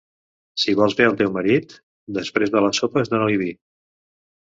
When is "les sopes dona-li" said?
2.67-3.41